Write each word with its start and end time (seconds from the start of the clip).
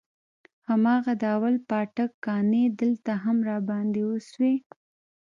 هماغه 0.67 1.13
د 1.21 1.23
اول 1.35 1.55
پاټک 1.69 2.11
کانې 2.25 2.65
دلته 2.81 3.11
هم 3.23 3.37
راباندې 3.49 4.01
وسوې. 4.09 4.53